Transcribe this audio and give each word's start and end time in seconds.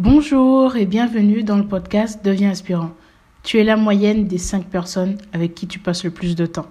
Bonjour 0.00 0.74
et 0.74 0.86
bienvenue 0.86 1.44
dans 1.44 1.56
le 1.56 1.68
podcast 1.68 2.24
Deviens 2.24 2.50
inspirant. 2.50 2.90
Tu 3.44 3.60
es 3.60 3.62
la 3.62 3.76
moyenne 3.76 4.26
des 4.26 4.38
5 4.38 4.66
personnes 4.66 5.18
avec 5.32 5.54
qui 5.54 5.68
tu 5.68 5.78
passes 5.78 6.02
le 6.02 6.10
plus 6.10 6.34
de 6.34 6.46
temps. 6.46 6.66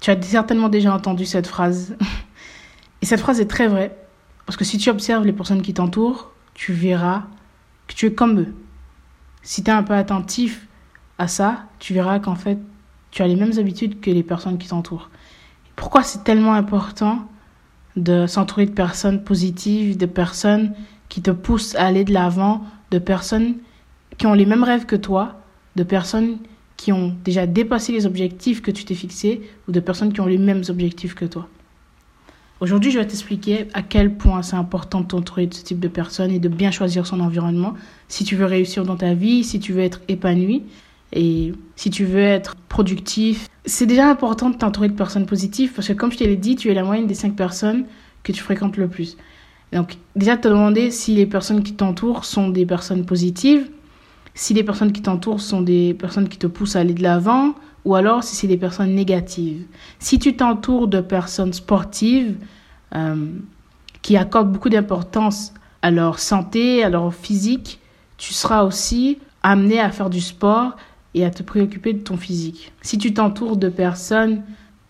Tu 0.00 0.10
as 0.10 0.20
certainement 0.20 0.68
déjà 0.68 0.92
entendu 0.92 1.24
cette 1.24 1.46
phrase. 1.46 1.96
Et 3.00 3.06
cette 3.06 3.20
phrase 3.20 3.40
est 3.40 3.46
très 3.46 3.68
vraie. 3.68 3.96
Parce 4.44 4.56
que 4.56 4.64
si 4.64 4.76
tu 4.78 4.90
observes 4.90 5.24
les 5.24 5.32
personnes 5.32 5.62
qui 5.62 5.72
t'entourent, 5.72 6.32
tu 6.52 6.72
verras 6.72 7.26
que 7.86 7.94
tu 7.94 8.06
es 8.06 8.12
comme 8.12 8.40
eux. 8.40 8.54
Si 9.42 9.62
tu 9.62 9.70
es 9.70 9.72
un 9.72 9.84
peu 9.84 9.94
attentif 9.94 10.66
à 11.18 11.28
ça, 11.28 11.66
tu 11.78 11.94
verras 11.94 12.18
qu'en 12.18 12.34
fait, 12.34 12.58
tu 13.12 13.22
as 13.22 13.28
les 13.28 13.36
mêmes 13.36 13.56
habitudes 13.56 14.00
que 14.00 14.10
les 14.10 14.24
personnes 14.24 14.58
qui 14.58 14.66
t'entourent. 14.66 15.10
Pourquoi 15.76 16.02
c'est 16.02 16.24
tellement 16.24 16.54
important 16.54 17.28
de 17.94 18.26
s'entourer 18.26 18.66
de 18.66 18.72
personnes 18.72 19.22
positives, 19.22 19.96
de 19.96 20.06
personnes 20.06 20.74
qui 21.14 21.22
te 21.22 21.30
poussent 21.30 21.76
à 21.76 21.86
aller 21.86 22.02
de 22.02 22.12
l'avant, 22.12 22.64
de 22.90 22.98
personnes 22.98 23.54
qui 24.18 24.26
ont 24.26 24.34
les 24.34 24.46
mêmes 24.46 24.64
rêves 24.64 24.84
que 24.84 24.96
toi, 24.96 25.40
de 25.76 25.84
personnes 25.84 26.38
qui 26.76 26.90
ont 26.90 27.14
déjà 27.24 27.46
dépassé 27.46 27.92
les 27.92 28.04
objectifs 28.04 28.62
que 28.62 28.72
tu 28.72 28.84
t'es 28.84 28.96
fixés 28.96 29.40
ou 29.68 29.70
de 29.70 29.78
personnes 29.78 30.12
qui 30.12 30.20
ont 30.20 30.26
les 30.26 30.38
mêmes 30.38 30.64
objectifs 30.68 31.14
que 31.14 31.24
toi. 31.24 31.48
Aujourd'hui, 32.58 32.90
je 32.90 32.98
vais 32.98 33.06
t'expliquer 33.06 33.68
à 33.74 33.82
quel 33.82 34.16
point 34.16 34.42
c'est 34.42 34.56
important 34.56 35.02
de 35.02 35.06
t'entourer 35.06 35.46
de 35.46 35.54
ce 35.54 35.62
type 35.62 35.78
de 35.78 35.86
personnes 35.86 36.32
et 36.32 36.40
de 36.40 36.48
bien 36.48 36.72
choisir 36.72 37.06
son 37.06 37.20
environnement 37.20 37.74
si 38.08 38.24
tu 38.24 38.34
veux 38.34 38.46
réussir 38.46 38.82
dans 38.82 38.96
ta 38.96 39.14
vie, 39.14 39.44
si 39.44 39.60
tu 39.60 39.72
veux 39.72 39.82
être 39.82 40.00
épanoui 40.08 40.64
et 41.12 41.52
si 41.76 41.90
tu 41.90 42.04
veux 42.04 42.22
être 42.22 42.56
productif. 42.68 43.48
C'est 43.66 43.86
déjà 43.86 44.10
important 44.10 44.50
de 44.50 44.56
t'entourer 44.56 44.88
de 44.88 44.94
personnes 44.94 45.26
positives 45.26 45.74
parce 45.74 45.86
que 45.86 45.92
comme 45.92 46.10
je 46.10 46.18
te 46.18 46.24
l'ai 46.24 46.34
dit, 46.34 46.56
tu 46.56 46.72
es 46.72 46.74
la 46.74 46.82
moyenne 46.82 47.06
des 47.06 47.14
cinq 47.14 47.36
personnes 47.36 47.84
que 48.24 48.32
tu 48.32 48.42
fréquentes 48.42 48.76
le 48.76 48.88
plus. 48.88 49.16
Donc 49.74 49.96
déjà 50.14 50.36
te 50.36 50.46
demander 50.46 50.92
si 50.92 51.14
les 51.14 51.26
personnes 51.26 51.64
qui 51.64 51.74
t'entourent 51.74 52.24
sont 52.24 52.48
des 52.48 52.64
personnes 52.64 53.04
positives, 53.04 53.68
si 54.32 54.54
les 54.54 54.62
personnes 54.62 54.92
qui 54.92 55.02
t'entourent 55.02 55.40
sont 55.40 55.62
des 55.62 55.94
personnes 55.94 56.28
qui 56.28 56.38
te 56.38 56.46
poussent 56.46 56.76
à 56.76 56.80
aller 56.80 56.94
de 56.94 57.02
l'avant, 57.02 57.54
ou 57.84 57.96
alors 57.96 58.22
si 58.22 58.36
c'est 58.36 58.46
des 58.46 58.56
personnes 58.56 58.94
négatives. 58.94 59.64
Si 59.98 60.20
tu 60.20 60.36
t'entoures 60.36 60.86
de 60.86 61.00
personnes 61.00 61.52
sportives 61.52 62.36
euh, 62.94 63.26
qui 64.00 64.16
accordent 64.16 64.52
beaucoup 64.52 64.70
d'importance 64.70 65.52
à 65.82 65.90
leur 65.90 66.20
santé, 66.20 66.84
à 66.84 66.88
leur 66.88 67.12
physique, 67.12 67.80
tu 68.16 68.32
seras 68.32 68.62
aussi 68.62 69.18
amené 69.42 69.80
à 69.80 69.90
faire 69.90 70.08
du 70.08 70.20
sport 70.20 70.76
et 71.14 71.24
à 71.24 71.30
te 71.30 71.42
préoccuper 71.42 71.92
de 71.92 71.98
ton 71.98 72.16
physique. 72.16 72.72
Si 72.80 72.96
tu 72.96 73.12
t'entoures 73.12 73.56
de 73.56 73.68
personnes 73.68 74.42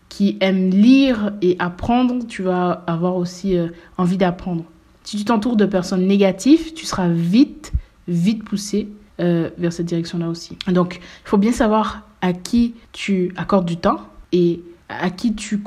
qui 0.09 0.37
aiment 0.41 0.69
lire 0.69 1.33
et 1.41 1.55
apprendre, 1.57 2.25
tu 2.27 2.43
vas 2.43 2.83
avoir 2.85 3.15
aussi 3.15 3.57
euh, 3.57 3.69
envie 3.97 4.17
d'apprendre. 4.17 4.63
Si 5.05 5.17
tu 5.17 5.23
t'entoures 5.23 5.55
de 5.55 5.65
personnes 5.65 6.07
négatives, 6.07 6.73
tu 6.73 6.85
seras 6.85 7.07
vite, 7.07 7.71
vite 8.07 8.43
poussé 8.43 8.89
euh, 9.21 9.49
vers 9.57 9.71
cette 9.71 9.85
direction-là 9.85 10.27
aussi. 10.27 10.57
Donc, 10.67 10.99
il 11.23 11.29
faut 11.29 11.37
bien 11.37 11.51
savoir 11.51 12.01
à 12.21 12.33
qui 12.33 12.73
tu 12.91 13.31
accordes 13.37 13.65
du 13.65 13.77
temps 13.77 14.01
et 14.31 14.61
à 14.89 15.11
qui 15.11 15.35
tu, 15.35 15.63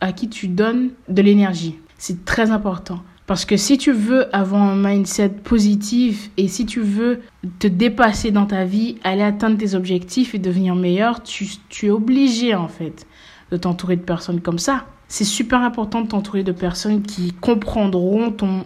à 0.00 0.12
qui 0.12 0.28
tu 0.28 0.48
donnes 0.48 0.90
de 1.08 1.22
l'énergie. 1.22 1.76
C'est 1.96 2.26
très 2.26 2.50
important. 2.50 3.02
Parce 3.26 3.44
que 3.44 3.56
si 3.56 3.78
tu 3.78 3.92
veux 3.92 4.34
avoir 4.36 4.62
un 4.62 4.76
mindset 4.76 5.30
positif 5.30 6.30
et 6.36 6.46
si 6.46 6.64
tu 6.64 6.80
veux 6.80 7.20
te 7.58 7.66
dépasser 7.66 8.30
dans 8.30 8.46
ta 8.46 8.64
vie, 8.64 8.96
aller 9.02 9.22
atteindre 9.22 9.56
tes 9.56 9.74
objectifs 9.74 10.34
et 10.34 10.38
devenir 10.38 10.76
meilleur, 10.76 11.22
tu, 11.22 11.48
tu 11.68 11.86
es 11.86 11.90
obligé 11.90 12.54
en 12.54 12.68
fait 12.68 13.06
de 13.50 13.56
t'entourer 13.56 13.96
de 13.96 14.02
personnes 14.02 14.40
comme 14.40 14.58
ça. 14.58 14.84
C'est 15.08 15.24
super 15.24 15.62
important 15.62 16.00
de 16.00 16.08
t'entourer 16.08 16.42
de 16.42 16.52
personnes 16.52 17.02
qui 17.02 17.32
comprendront 17.32 18.32
ton 18.32 18.64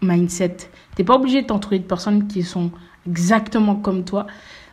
mindset. 0.00 0.56
Tu 0.56 0.66
n'es 0.98 1.04
pas 1.04 1.16
obligé 1.16 1.42
de 1.42 1.46
t'entourer 1.46 1.78
de 1.78 1.84
personnes 1.84 2.26
qui 2.26 2.42
sont 2.42 2.70
exactement 3.06 3.76
comme 3.76 4.04
toi, 4.04 4.26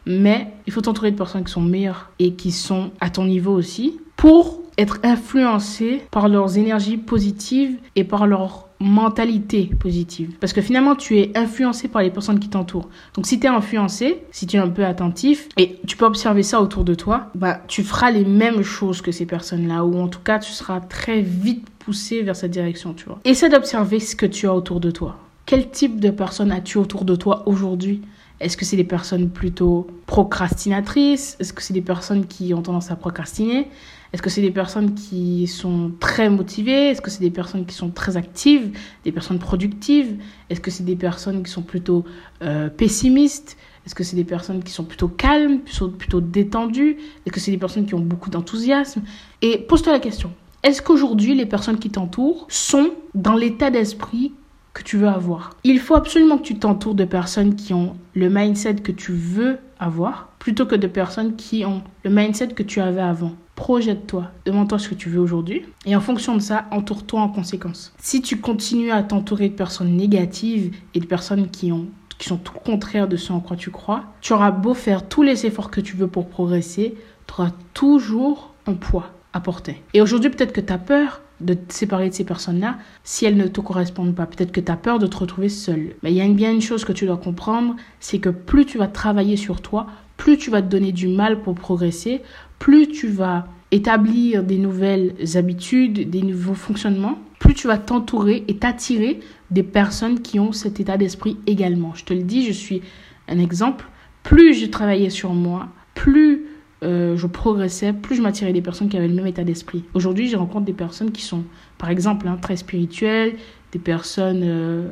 mais 0.05 0.53
il 0.65 0.73
faut 0.73 0.81
t'entourer 0.81 1.11
de 1.11 1.17
personnes 1.17 1.43
qui 1.43 1.51
sont 1.51 1.61
meilleures 1.61 2.11
et 2.19 2.33
qui 2.33 2.51
sont 2.51 2.91
à 3.01 3.09
ton 3.09 3.25
niveau 3.25 3.53
aussi 3.53 3.99
pour 4.15 4.61
être 4.77 4.99
influencé 5.03 6.01
par 6.09 6.29
leurs 6.29 6.57
énergies 6.57 6.97
positives 6.97 7.77
et 7.95 8.05
par 8.05 8.27
leur 8.27 8.68
mentalité 8.79 9.69
positive. 9.79 10.31
Parce 10.39 10.53
que 10.53 10.61
finalement, 10.61 10.95
tu 10.95 11.19
es 11.19 11.37
influencé 11.37 11.87
par 11.87 12.01
les 12.01 12.09
personnes 12.09 12.39
qui 12.39 12.49
t'entourent. 12.49 12.89
Donc 13.13 13.25
si 13.25 13.39
tu 13.39 13.45
es 13.45 13.49
influencé, 13.49 14.19
si 14.31 14.47
tu 14.47 14.55
es 14.57 14.59
un 14.59 14.69
peu 14.69 14.85
attentif, 14.85 15.49
et 15.57 15.79
tu 15.85 15.97
peux 15.97 16.05
observer 16.05 16.43
ça 16.43 16.61
autour 16.61 16.83
de 16.83 16.93
toi, 16.93 17.29
bah, 17.35 17.61
tu 17.67 17.83
feras 17.83 18.11
les 18.11 18.23
mêmes 18.23 18.61
choses 18.61 19.01
que 19.01 19.11
ces 19.11 19.25
personnes-là, 19.25 19.83
ou 19.83 19.99
en 19.99 20.07
tout 20.07 20.21
cas, 20.21 20.39
tu 20.39 20.51
seras 20.51 20.79
très 20.79 21.21
vite 21.21 21.67
poussé 21.79 22.21
vers 22.21 22.35
cette 22.35 22.51
direction, 22.51 22.93
tu 22.93 23.05
vois. 23.05 23.19
Essaie 23.25 23.49
d'observer 23.49 23.99
ce 23.99 24.15
que 24.15 24.25
tu 24.25 24.47
as 24.47 24.53
autour 24.53 24.79
de 24.79 24.91
toi. 24.91 25.17
Quel 25.45 25.69
type 25.69 25.99
de 25.99 26.11
personnes 26.11 26.51
as-tu 26.51 26.77
autour 26.77 27.05
de 27.05 27.15
toi 27.15 27.43
aujourd'hui? 27.47 28.01
Est-ce 28.39 28.55
que 28.55 28.63
c'est 28.63 28.77
des 28.77 28.85
personnes 28.85 29.29
plutôt 29.29 29.87
procrastinatrices? 30.05 31.35
Est-ce 31.39 31.51
que 31.51 31.61
c'est 31.61 31.73
des 31.73 31.81
personnes 31.81 32.25
qui 32.25 32.53
ont 32.53 32.61
tendance 32.61 32.91
à 32.91 32.95
procrastiner? 32.95 33.67
Est-ce 34.11 34.21
que 34.21 34.29
c'est 34.29 34.41
des 34.41 34.51
personnes 34.51 34.95
qui 34.95 35.45
sont 35.45 35.91
très 35.99 36.29
motivées? 36.29 36.89
Est-ce 36.89 37.01
que 37.01 37.11
c'est 37.11 37.19
des 37.19 37.29
personnes 37.29 37.65
qui 37.65 37.75
sont 37.75 37.89
très 37.89 38.17
actives? 38.17 38.75
Des 39.03 39.11
personnes 39.11 39.37
productives? 39.37 40.17
Est-ce 40.49 40.59
que 40.59 40.71
c'est 40.71 40.83
des 40.83 40.95
personnes 40.95 41.43
qui 41.43 41.51
sont 41.51 41.61
plutôt 41.61 42.05
euh, 42.41 42.69
pessimistes? 42.69 43.55
Est-ce 43.85 43.93
que 43.93 44.03
c'est 44.03 44.15
des 44.15 44.23
personnes 44.23 44.63
qui 44.63 44.71
sont 44.71 44.83
plutôt 44.83 45.07
calmes, 45.07 45.59
plutôt, 45.59 45.89
plutôt 45.89 46.21
détendues? 46.21 46.97
Est-ce 47.25 47.33
que 47.33 47.39
c'est 47.39 47.51
des 47.51 47.57
personnes 47.57 47.85
qui 47.85 47.93
ont 47.93 47.99
beaucoup 47.99 48.31
d'enthousiasme? 48.31 49.01
Et 49.41 49.59
pose-toi 49.59 49.93
la 49.93 49.99
question. 49.99 50.31
Est-ce 50.63 50.81
qu'aujourd'hui, 50.81 51.35
les 51.35 51.45
personnes 51.45 51.79
qui 51.79 51.89
t'entourent 51.89 52.45
sont 52.49 52.91
dans 53.13 53.35
l'état 53.35 53.69
d'esprit 53.69 54.33
que 54.73 54.83
tu 54.83 54.97
veux 54.97 55.07
avoir? 55.07 55.51
Il 55.63 55.79
faut 55.79 55.95
absolument 55.95 56.37
que 56.37 56.43
tu 56.43 56.57
t'entoures 56.57 56.95
de 56.95 57.05
personnes 57.05 57.55
qui 57.55 57.73
ont 57.73 57.95
le 58.15 58.29
mindset 58.29 58.75
que 58.75 58.91
tu 58.91 59.13
veux 59.13 59.59
avoir 59.79 60.29
plutôt 60.39 60.65
que 60.65 60.75
de 60.75 60.87
personnes 60.87 61.35
qui 61.35 61.65
ont 61.65 61.83
le 62.03 62.09
mindset 62.09 62.49
que 62.49 62.63
tu 62.63 62.81
avais 62.81 63.01
avant. 63.01 63.33
Projette-toi, 63.69 64.31
demande-toi 64.47 64.79
ce 64.79 64.89
que 64.89 64.95
tu 64.95 65.09
veux 65.09 65.19
aujourd'hui 65.19 65.63
et 65.85 65.95
en 65.95 66.01
fonction 66.01 66.35
de 66.35 66.39
ça, 66.41 66.65
entoure-toi 66.71 67.21
en 67.21 67.29
conséquence. 67.29 67.93
Si 67.99 68.19
tu 68.23 68.39
continues 68.39 68.89
à 68.89 69.03
t'entourer 69.03 69.47
de 69.49 69.53
personnes 69.53 69.95
négatives 69.95 70.75
et 70.95 70.99
de 70.99 71.05
personnes 71.05 71.51
qui 71.51 71.71
ont 71.71 71.85
qui 72.17 72.27
sont 72.27 72.37
tout 72.37 72.53
le 72.55 72.61
contraire 72.61 73.07
de 73.07 73.15
ce 73.15 73.31
en 73.31 73.41
quoi 73.41 73.55
tu 73.55 73.69
crois, 73.69 74.05
tu 74.21 74.33
auras 74.33 74.49
beau 74.49 74.73
faire 74.73 75.07
tous 75.07 75.21
les 75.21 75.45
efforts 75.45 75.69
que 75.69 75.81
tu 75.81 75.95
veux 75.95 76.07
pour 76.07 76.29
progresser, 76.29 76.95
tu 77.27 77.33
auras 77.33 77.51
toujours 77.75 78.55
un 78.65 78.73
poids 78.73 79.11
à 79.33 79.39
porter. 79.39 79.83
Et 79.93 80.01
aujourd'hui, 80.01 80.31
peut-être 80.31 80.51
que 80.51 80.61
tu 80.61 80.73
as 80.73 80.79
peur 80.79 81.21
de 81.39 81.53
te 81.53 81.71
séparer 81.71 82.09
de 82.09 82.15
ces 82.15 82.25
personnes-là 82.25 82.79
si 83.03 83.25
elles 83.25 83.37
ne 83.37 83.47
te 83.47 83.61
correspondent 83.61 84.15
pas. 84.15 84.25
Peut-être 84.25 84.51
que 84.51 84.61
tu 84.61 84.71
as 84.71 84.77
peur 84.77 84.97
de 84.97 85.05
te 85.05 85.17
retrouver 85.17 85.47
seul. 85.47 85.93
Mais 86.01 86.11
il 86.11 86.17
y 86.17 86.21
a 86.21 86.27
bien 86.27 86.51
une 86.51 86.61
chose 86.61 86.85
que 86.85 86.91
tu 86.91 87.05
dois 87.05 87.17
comprendre, 87.17 87.75
c'est 87.99 88.17
que 88.17 88.29
plus 88.29 88.65
tu 88.65 88.79
vas 88.79 88.87
travailler 88.87 89.37
sur 89.37 89.61
toi, 89.61 89.85
plus 90.17 90.39
tu 90.39 90.49
vas 90.49 90.63
te 90.63 90.67
donner 90.67 90.91
du 90.91 91.07
mal 91.07 91.43
pour 91.43 91.53
progresser, 91.53 92.23
plus 92.57 92.87
tu 92.87 93.07
vas 93.07 93.45
établir 93.71 94.43
des 94.43 94.57
nouvelles 94.57 95.13
habitudes, 95.35 96.09
des 96.09 96.21
nouveaux 96.21 96.55
fonctionnements, 96.55 97.19
plus 97.39 97.53
tu 97.53 97.67
vas 97.67 97.77
t'entourer 97.77 98.43
et 98.47 98.57
t'attirer 98.57 99.19
des 99.51 99.63
personnes 99.63 100.21
qui 100.21 100.39
ont 100.39 100.51
cet 100.51 100.79
état 100.79 100.97
d'esprit 100.97 101.37
également. 101.47 101.93
Je 101.95 102.03
te 102.03 102.13
le 102.13 102.23
dis, 102.23 102.45
je 102.45 102.51
suis 102.51 102.81
un 103.27 103.39
exemple. 103.39 103.85
Plus 104.23 104.53
je 104.53 104.65
travaillais 104.65 105.09
sur 105.09 105.33
moi, 105.33 105.69
plus 105.95 106.45
euh, 106.81 107.17
je 107.17 107.27
progressais, 107.27 107.93
plus 107.93 108.15
je 108.15 108.21
m'attirais 108.21 108.53
des 108.53 108.61
personnes 108.61 108.89
qui 108.89 108.97
avaient 108.97 109.07
le 109.07 109.13
même 109.13 109.27
état 109.27 109.43
d'esprit. 109.43 109.83
Aujourd'hui, 109.93 110.29
je 110.29 110.37
rencontre 110.37 110.65
des 110.65 110.73
personnes 110.73 111.11
qui 111.11 111.21
sont, 111.21 111.43
par 111.77 111.89
exemple, 111.89 112.27
hein, 112.27 112.37
très 112.41 112.55
spirituelles, 112.55 113.35
des 113.71 113.79
personnes 113.79 114.41
euh, 114.43 114.87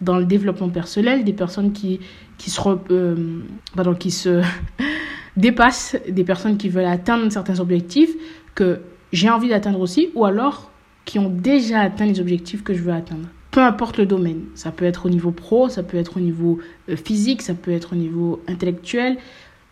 dans 0.00 0.18
le 0.18 0.24
développement 0.24 0.68
personnel, 0.68 1.24
des 1.24 1.32
personnes 1.32 1.72
qui, 1.72 2.00
qui 2.38 2.50
se, 2.50 2.60
euh, 2.90 3.94
qui 3.98 4.10
se 4.10 4.40
dépassent, 5.36 5.96
des 6.08 6.24
personnes 6.24 6.56
qui 6.56 6.68
veulent 6.68 6.84
atteindre 6.84 7.30
certains 7.30 7.60
objectifs 7.60 8.10
que 8.54 8.80
j'ai 9.12 9.30
envie 9.30 9.48
d'atteindre 9.48 9.80
aussi, 9.80 10.10
ou 10.14 10.24
alors 10.24 10.70
qui 11.04 11.18
ont 11.18 11.30
déjà 11.30 11.80
atteint 11.80 12.06
les 12.06 12.20
objectifs 12.20 12.62
que 12.62 12.74
je 12.74 12.82
veux 12.82 12.92
atteindre. 12.92 13.28
Peu 13.50 13.60
importe 13.60 13.98
le 13.98 14.06
domaine, 14.06 14.44
ça 14.54 14.70
peut 14.70 14.84
être 14.84 15.06
au 15.06 15.08
niveau 15.08 15.32
pro, 15.32 15.68
ça 15.68 15.82
peut 15.82 15.96
être 15.96 16.18
au 16.18 16.20
niveau 16.20 16.58
physique, 17.04 17.42
ça 17.42 17.54
peut 17.54 17.72
être 17.72 17.94
au 17.94 17.96
niveau 17.96 18.40
intellectuel, 18.46 19.16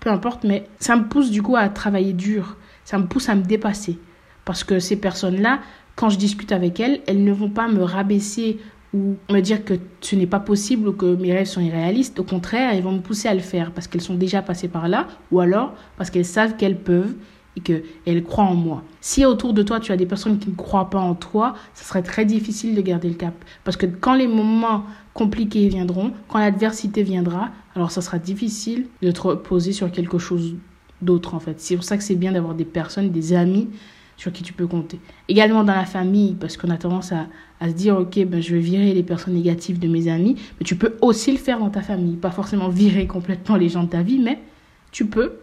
peu 0.01 0.11
importe, 0.11 0.45
mais 0.45 0.67
ça 0.81 0.97
me 0.97 1.05
pousse 1.05 1.31
du 1.31 1.43
coup 1.43 1.55
à 1.55 1.69
travailler 1.69 2.13
dur, 2.13 2.57
ça 2.85 2.99
me 2.99 3.07
pousse 3.07 3.29
à 3.29 3.37
me 3.37 3.43
dépasser. 3.43 3.99
Parce 4.45 4.65
que 4.65 4.81
ces 4.81 4.97
personnes-là, 4.97 5.61
quand 5.95 6.09
je 6.09 6.19
discute 6.19 6.51
avec 6.51 6.81
elles, 6.81 7.01
elles 7.07 7.23
ne 7.23 7.33
vont 7.33 7.51
pas 7.51 7.69
me 7.69 7.83
rabaisser 7.83 8.59
ou 8.95 9.17
me 9.31 9.41
dire 9.41 9.65
que 9.65 9.75
ce 10.01 10.17
n'est 10.17 10.27
pas 10.27 10.41
possible 10.41 10.89
ou 10.89 10.93
que 10.93 11.15
mes 11.17 11.33
rêves 11.33 11.47
sont 11.47 11.61
irréalistes. 11.61 12.19
Au 12.19 12.25
contraire, 12.25 12.73
elles 12.73 12.83
vont 12.83 12.93
me 12.93 13.01
pousser 13.01 13.29
à 13.29 13.35
le 13.35 13.41
faire 13.41 13.73
parce 13.73 13.87
qu'elles 13.87 14.01
sont 14.01 14.15
déjà 14.15 14.43
passées 14.43 14.69
par 14.69 14.89
là 14.89 15.09
ou 15.31 15.41
alors 15.41 15.75
parce 15.97 16.11
qu'elles 16.11 16.25
savent 16.25 16.57
qu'elles 16.57 16.79
peuvent 16.79 17.15
et 17.57 17.61
qu'elles 17.61 18.23
croient 18.23 18.45
en 18.45 18.55
moi. 18.55 18.83
Si 19.01 19.25
autour 19.25 19.53
de 19.53 19.63
toi, 19.63 19.81
tu 19.81 19.93
as 19.93 19.97
des 19.97 20.07
personnes 20.07 20.39
qui 20.39 20.49
ne 20.49 20.55
croient 20.55 20.91
pas 20.91 21.01
en 21.01 21.15
toi, 21.15 21.55
ce 21.75 21.85
serait 21.85 22.03
très 22.03 22.25
difficile 22.25 22.75
de 22.75 22.81
garder 22.81 23.09
le 23.09 23.15
cap. 23.15 23.35
Parce 23.65 23.77
que 23.77 23.87
quand 23.87 24.15
les 24.15 24.29
moments 24.29 24.85
compliqués 25.13 25.69
viendront, 25.69 26.13
quand 26.29 26.39
l'adversité 26.39 27.03
viendra, 27.03 27.51
alors 27.75 27.91
ça 27.91 28.01
sera 28.01 28.19
difficile 28.19 28.87
de 29.03 29.11
te 29.11 29.21
reposer 29.21 29.73
sur 29.73 29.91
quelque 29.91 30.19
chose 30.19 30.55
d'autre 31.03 31.35
en 31.35 31.41
fait. 31.41 31.61
C'est 31.61 31.75
pour 31.75 31.85
ça 31.85 31.97
que 31.97 32.03
c'est 32.03 32.15
bien 32.15 32.33
d'avoir 32.33 32.55
des 32.55 32.65
personnes, 32.65 33.11
des 33.11 33.33
amis 33.33 33.69
sur 34.19 34.33
qui 34.33 34.43
tu 34.43 34.53
peux 34.53 34.67
compter. 34.67 35.01
Également 35.29 35.65
dans 35.65 35.75
la 35.75 35.87
famille, 35.87 36.35
parce 36.35 36.57
qu'on 36.57 36.69
a 36.71 36.77
tendance 36.77 37.13
à, 37.13 37.29
se 37.63 37.73
dire, 37.73 37.97
ok, 37.97 38.25
ben, 38.27 38.43
je 38.43 38.55
vais 38.55 38.61
virer 38.61 38.93
les 38.93 39.03
personnes 39.03 39.35
négatives 39.35 39.79
de 39.79 39.89
mes 39.89 40.09
amis, 40.09 40.37
mais 40.59 40.67
tu 40.67 40.77
peux 40.77 40.97
aussi 41.01 41.33
le 41.33 41.39
faire 41.39 41.61
dans 41.61 41.71
ta 41.71 41.83
famille. 41.83 42.17
Pas 42.17 42.33
forcément 42.33 42.69
virer 42.69 43.07
complètement 43.07 43.57
les 43.57 43.69
gens 43.69 43.85
de 43.85 43.89
ta 43.89 44.03
vie, 44.03 44.19
mais 44.19 44.41
tu 44.91 45.07
peux 45.07 45.39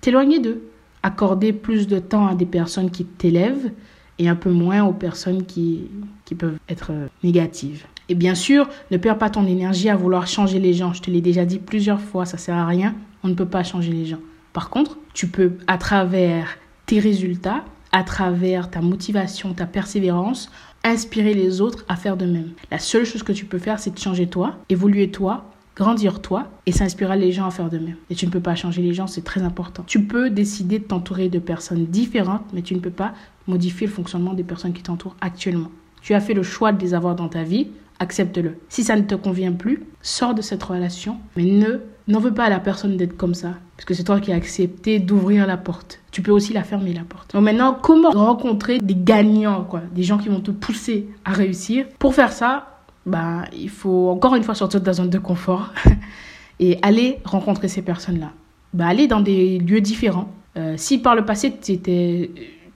t'éloigner 0.00 0.40
d'eux. 0.40 0.62
Accorder 1.02 1.52
plus 1.52 1.86
de 1.86 1.98
temps 1.98 2.26
à 2.26 2.34
des 2.34 2.46
personnes 2.46 2.90
qui 2.90 3.04
t'élèvent 3.04 3.70
et 4.18 4.28
un 4.28 4.34
peu 4.34 4.50
moins 4.50 4.84
aux 4.84 4.92
personnes 4.92 5.44
qui, 5.44 5.82
qui 6.24 6.34
peuvent 6.34 6.58
être 6.68 6.92
négatives. 7.22 7.84
Et 8.08 8.14
bien 8.14 8.34
sûr, 8.34 8.68
ne 8.90 8.96
perds 8.96 9.18
pas 9.18 9.30
ton 9.30 9.46
énergie 9.46 9.90
à 9.90 9.96
vouloir 9.96 10.26
changer 10.26 10.58
les 10.58 10.72
gens. 10.72 10.94
Je 10.94 11.02
te 11.02 11.10
l'ai 11.10 11.20
déjà 11.20 11.44
dit 11.44 11.58
plusieurs 11.58 12.00
fois, 12.00 12.24
ça 12.24 12.38
sert 12.38 12.56
à 12.56 12.66
rien. 12.66 12.94
On 13.22 13.28
ne 13.28 13.34
peut 13.34 13.46
pas 13.46 13.62
changer 13.62 13.92
les 13.92 14.06
gens. 14.06 14.20
Par 14.54 14.70
contre, 14.70 14.98
tu 15.12 15.28
peux, 15.28 15.52
à 15.66 15.76
travers 15.76 16.56
tes 16.86 16.98
résultats, 17.00 17.64
à 17.92 18.02
travers 18.02 18.70
ta 18.70 18.80
motivation, 18.80 19.54
ta 19.54 19.66
persévérance, 19.66 20.50
inspirer 20.84 21.34
les 21.34 21.60
autres 21.60 21.84
à 21.88 21.96
faire 21.96 22.16
de 22.16 22.26
même. 22.26 22.50
La 22.70 22.78
seule 22.78 23.04
chose 23.04 23.22
que 23.22 23.32
tu 23.32 23.44
peux 23.44 23.58
faire, 23.58 23.78
c'est 23.78 23.94
de 23.94 23.98
changer 23.98 24.26
toi, 24.26 24.56
évoluer 24.68 25.10
toi, 25.10 25.44
grandir 25.76 26.20
toi 26.20 26.48
et 26.66 26.72
s'inspirer 26.72 27.16
les 27.16 27.32
gens 27.32 27.46
à 27.46 27.50
faire 27.50 27.70
de 27.70 27.78
même. 27.78 27.96
Et 28.10 28.14
tu 28.14 28.26
ne 28.26 28.30
peux 28.30 28.40
pas 28.40 28.56
changer 28.56 28.82
les 28.82 28.94
gens, 28.94 29.06
c'est 29.06 29.24
très 29.24 29.42
important. 29.42 29.84
Tu 29.86 30.02
peux 30.02 30.28
décider 30.28 30.80
de 30.80 30.84
t'entourer 30.84 31.28
de 31.28 31.38
personnes 31.38 31.86
différentes, 31.86 32.44
mais 32.52 32.62
tu 32.62 32.74
ne 32.74 32.80
peux 32.80 32.90
pas 32.90 33.12
modifier 33.46 33.86
le 33.86 33.92
fonctionnement 33.92 34.34
des 34.34 34.42
personnes 34.42 34.72
qui 34.72 34.82
t'entourent 34.82 35.16
actuellement. 35.20 35.70
Tu 36.02 36.14
as 36.14 36.20
fait 36.20 36.34
le 36.34 36.42
choix 36.42 36.72
de 36.72 36.80
les 36.80 36.94
avoir 36.94 37.14
dans 37.14 37.28
ta 37.28 37.42
vie, 37.42 37.68
accepte-le. 37.98 38.56
Si 38.68 38.84
ça 38.84 38.96
ne 38.96 39.02
te 39.02 39.14
convient 39.14 39.52
plus, 39.52 39.84
sors 40.02 40.34
de 40.34 40.42
cette 40.42 40.62
relation, 40.62 41.18
mais 41.36 41.44
ne 41.44 41.80
n'en 42.06 42.20
veux 42.20 42.32
pas 42.32 42.44
à 42.44 42.50
la 42.50 42.60
personne 42.60 42.96
d'être 42.96 43.16
comme 43.16 43.34
ça, 43.34 43.54
parce 43.76 43.84
que 43.84 43.94
c'est 43.94 44.04
toi 44.04 44.20
qui 44.20 44.32
as 44.32 44.36
accepté 44.36 44.98
d'ouvrir 44.98 45.46
la 45.46 45.56
porte. 45.56 46.00
Tu 46.10 46.22
peux 46.22 46.30
aussi 46.30 46.52
la 46.52 46.62
fermer 46.62 46.92
la 46.92 47.02
porte. 47.02 47.34
Donc 47.34 47.42
maintenant, 47.42 47.76
comment 47.80 48.10
rencontrer 48.10 48.78
des 48.78 48.96
gagnants, 48.96 49.64
quoi, 49.64 49.82
des 49.94 50.02
gens 50.02 50.18
qui 50.18 50.28
vont 50.28 50.40
te 50.40 50.50
pousser 50.50 51.08
à 51.24 51.32
réussir? 51.32 51.86
Pour 51.98 52.14
faire 52.14 52.32
ça, 52.32 52.78
bah, 53.06 53.44
il 53.52 53.70
faut 53.70 54.08
encore 54.10 54.34
une 54.34 54.42
fois 54.42 54.54
sortir 54.54 54.80
de 54.80 54.84
ta 54.84 54.92
zone 54.92 55.10
de 55.10 55.18
confort 55.18 55.72
et 56.60 56.78
aller 56.82 57.18
rencontrer 57.24 57.68
ces 57.68 57.82
personnes-là. 57.82 58.32
Bah, 58.74 58.86
aller 58.86 59.06
dans 59.06 59.20
des 59.20 59.58
lieux 59.58 59.80
différents. 59.80 60.28
Euh, 60.56 60.74
si 60.76 60.98
par 60.98 61.14
le 61.14 61.24
passé, 61.24 61.54
étais, 61.68 62.30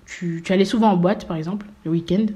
tu, 0.06 0.42
allais 0.48 0.64
souvent 0.64 0.90
en 0.90 0.96
boîte, 0.96 1.26
par 1.26 1.36
exemple, 1.36 1.66
le 1.84 1.90
week-end, 1.90 2.26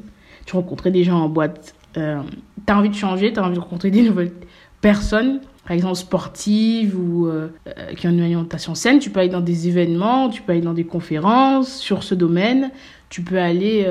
tu 0.45 0.57
rencontrais 0.57 0.91
des 0.91 1.05
gens 1.05 1.19
en 1.19 1.29
boîte 1.29 1.75
euh, 1.97 2.21
tu 2.67 2.73
as 2.73 2.79
envie 2.79 2.89
de 2.89 2.95
changer, 2.95 3.33
tu 3.33 3.41
as 3.41 3.45
envie 3.45 3.57
de 3.57 3.61
rencontrer 3.61 3.91
des 3.91 4.03
nouvelles 4.03 4.33
personnes, 4.81 5.41
par 5.65 5.73
exemple 5.73 5.97
sportives 5.97 6.99
ou 6.99 7.27
euh, 7.27 7.49
euh, 7.67 7.95
qui 7.95 8.07
ont 8.07 8.11
une 8.11 8.21
alimentation 8.21 8.75
saine, 8.75 8.99
tu 8.99 9.11
peux 9.11 9.21
aller 9.21 9.29
dans 9.29 9.41
des 9.41 9.69
événements, 9.69 10.29
tu 10.29 10.43
peux 10.43 10.53
aller 10.53 10.61
dans 10.61 10.75
des 10.75 10.85
conférences 10.85 11.77
sur 11.77 12.03
ce 12.03 12.15
domaine, 12.15 12.71
tu 13.09 13.23
peux 13.23 13.39
aller 13.39 13.89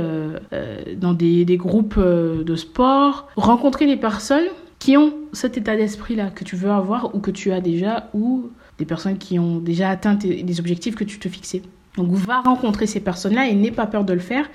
dans 0.97 1.13
des, 1.13 1.45
des 1.45 1.55
groupes 1.57 1.97
de 1.97 2.55
sport, 2.55 3.29
rencontrer 3.37 3.85
des 3.85 3.95
personnes 3.95 4.47
qui 4.79 4.97
ont 4.97 5.13
cet 5.31 5.57
état 5.57 5.75
d'esprit-là 5.75 6.29
que 6.29 6.43
tu 6.43 6.55
veux 6.55 6.69
avoir 6.69 7.15
ou 7.15 7.19
que 7.19 7.31
tu 7.31 7.51
as 7.51 7.61
déjà, 7.61 8.09
ou 8.13 8.49
des 8.77 8.85
personnes 8.85 9.17
qui 9.17 9.39
ont 9.39 9.57
déjà 9.57 9.89
atteint 9.89 10.17
les 10.21 10.59
objectifs 10.59 10.95
que 10.95 11.03
tu 11.03 11.17
te 11.17 11.29
fixais. 11.29 11.61
Donc 11.97 12.11
va 12.11 12.41
rencontrer 12.41 12.87
ces 12.87 12.99
personnes-là 12.99 13.47
et 13.47 13.55
n'aie 13.55 13.71
pas 13.71 13.87
peur 13.87 14.03
de 14.03 14.13
le 14.13 14.19
faire 14.19 14.49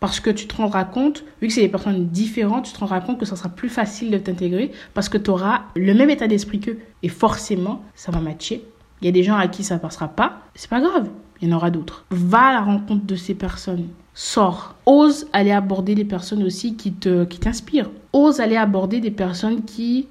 parce 0.00 0.20
que 0.20 0.30
tu 0.30 0.46
te 0.46 0.56
rendras 0.56 0.84
compte, 0.84 1.24
vu 1.40 1.48
que 1.48 1.54
c'est 1.54 1.60
des 1.60 1.68
personnes 1.68 2.06
différentes, 2.08 2.66
tu 2.66 2.72
te 2.72 2.78
rendras 2.78 3.00
compte 3.00 3.18
que 3.18 3.26
ça 3.26 3.36
sera 3.36 3.48
plus 3.48 3.68
facile 3.68 4.10
de 4.10 4.18
t'intégrer 4.18 4.72
parce 4.94 5.08
que 5.08 5.18
tu 5.18 5.30
auras 5.30 5.62
le 5.74 5.92
même 5.94 6.10
état 6.10 6.28
d'esprit 6.28 6.60
qu'eux. 6.60 6.78
Et 7.02 7.08
forcément, 7.08 7.82
ça 7.94 8.12
va 8.12 8.20
matcher. 8.20 8.64
Il 9.00 9.06
y 9.06 9.08
a 9.08 9.12
des 9.12 9.22
gens 9.22 9.36
à 9.36 9.48
qui 9.48 9.64
ça 9.64 9.78
passera 9.78 10.08
pas, 10.08 10.40
c'est 10.54 10.70
pas 10.70 10.80
grave, 10.80 11.08
il 11.40 11.48
y 11.48 11.52
en 11.52 11.56
aura 11.56 11.70
d'autres. 11.70 12.04
Va 12.10 12.46
à 12.46 12.52
la 12.52 12.60
rencontre 12.60 13.06
de 13.06 13.16
ces 13.16 13.34
personnes. 13.34 13.88
Sors. 14.14 14.74
Ose 14.86 15.28
aller 15.32 15.52
aborder 15.52 15.94
des 15.94 16.04
personnes 16.04 16.42
aussi 16.42 16.74
qui 16.74 16.92
te 16.92 17.24
qui 17.24 17.38
t'inspirent. 17.38 17.90
Ose 18.12 18.40
aller 18.40 18.56
aborder 18.56 18.98
des 18.98 19.12
personnes 19.12 19.64
qui 19.64 20.08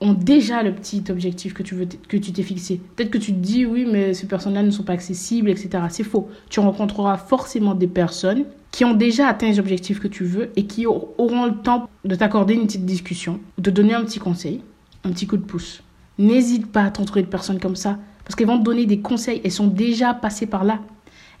ont 0.00 0.12
déjà 0.12 0.62
le 0.62 0.72
petit 0.72 1.02
objectif 1.10 1.52
que 1.52 1.64
tu 1.64 1.74
veux 1.74 1.86
que 1.86 2.16
tu 2.16 2.32
t'es 2.32 2.44
fixé. 2.44 2.80
Peut-être 2.94 3.10
que 3.10 3.18
tu 3.18 3.32
te 3.32 3.38
dis 3.38 3.66
oui 3.66 3.86
mais 3.90 4.14
ces 4.14 4.28
personnes-là 4.28 4.62
ne 4.62 4.70
sont 4.70 4.84
pas 4.84 4.92
accessibles, 4.92 5.50
etc. 5.50 5.84
C'est 5.88 6.04
faux. 6.04 6.28
Tu 6.48 6.60
rencontreras 6.60 7.16
forcément 7.16 7.74
des 7.74 7.88
personnes 7.88 8.44
qui 8.70 8.84
ont 8.84 8.94
déjà 8.94 9.28
atteint 9.28 9.48
les 9.48 9.58
objectifs 9.58 10.00
que 10.00 10.08
tu 10.08 10.24
veux 10.24 10.50
et 10.56 10.66
qui 10.66 10.86
auront 10.86 11.46
le 11.46 11.56
temps 11.62 11.88
de 12.04 12.14
t'accorder 12.14 12.54
une 12.54 12.66
petite 12.66 12.86
discussion, 12.86 13.40
de 13.58 13.70
donner 13.70 13.94
un 13.94 14.04
petit 14.04 14.20
conseil, 14.20 14.62
un 15.04 15.10
petit 15.10 15.26
coup 15.26 15.36
de 15.36 15.44
pouce. 15.44 15.82
N'hésite 16.18 16.70
pas 16.70 16.84
à 16.84 16.90
t'entourer 16.90 17.22
de 17.22 17.28
personnes 17.28 17.58
comme 17.58 17.76
ça 17.76 17.98
parce 18.24 18.34
qu'elles 18.36 18.46
vont 18.46 18.58
te 18.58 18.64
donner 18.64 18.86
des 18.86 19.00
conseils. 19.00 19.40
Elles 19.44 19.50
sont 19.50 19.66
déjà 19.66 20.14
passées 20.14 20.46
par 20.46 20.64
là. 20.64 20.80